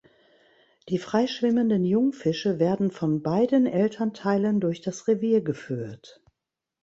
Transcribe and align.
Die 0.89 0.97
freischwimmenden 0.97 1.83
Jungfische 1.85 2.57
werden 2.57 2.89
von 2.89 3.21
beiden 3.21 3.67
Elternteilen 3.67 4.59
durch 4.59 4.81
das 4.81 5.07
Revier 5.07 5.43
geführt. 5.43 6.23